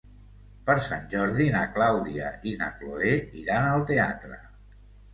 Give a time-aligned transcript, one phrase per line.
[0.69, 3.15] Per Sant Jordi na Clàudia i na Cloè
[3.45, 4.45] iran al teatre.